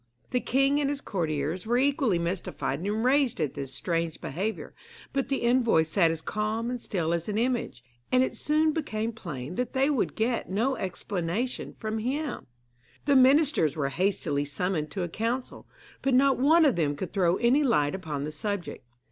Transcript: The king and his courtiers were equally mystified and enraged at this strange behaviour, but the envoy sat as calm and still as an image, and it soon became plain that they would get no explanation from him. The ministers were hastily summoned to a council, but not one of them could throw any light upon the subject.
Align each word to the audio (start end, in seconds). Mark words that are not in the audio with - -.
The 0.31 0.39
king 0.39 0.81
and 0.81 0.89
his 0.89 0.99
courtiers 0.99 1.67
were 1.67 1.77
equally 1.77 2.17
mystified 2.17 2.79
and 2.79 2.87
enraged 2.87 3.39
at 3.39 3.53
this 3.53 3.71
strange 3.71 4.19
behaviour, 4.19 4.73
but 5.13 5.29
the 5.29 5.43
envoy 5.43 5.83
sat 5.83 6.09
as 6.09 6.21
calm 6.23 6.71
and 6.71 6.81
still 6.81 7.13
as 7.13 7.29
an 7.29 7.37
image, 7.37 7.83
and 8.11 8.23
it 8.23 8.35
soon 8.35 8.71
became 8.73 9.11
plain 9.11 9.57
that 9.57 9.73
they 9.73 9.91
would 9.91 10.15
get 10.15 10.49
no 10.49 10.75
explanation 10.75 11.75
from 11.77 11.99
him. 11.99 12.47
The 13.05 13.15
ministers 13.15 13.75
were 13.75 13.89
hastily 13.89 14.43
summoned 14.43 14.89
to 14.89 15.03
a 15.03 15.07
council, 15.07 15.67
but 16.01 16.15
not 16.15 16.39
one 16.39 16.65
of 16.65 16.75
them 16.77 16.95
could 16.95 17.13
throw 17.13 17.35
any 17.35 17.61
light 17.61 17.93
upon 17.93 18.23
the 18.23 18.31
subject. 18.31 18.83